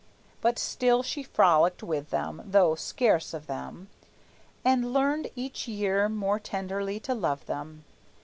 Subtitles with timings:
[0.41, 3.87] But still she frolicked with them, though scarce of them,
[4.65, 7.83] And learned each year more tenderly to love them.